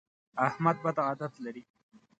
احمد 0.47 0.77
بد 0.83 0.97
عادت 1.05 1.33
لري. 1.43 1.63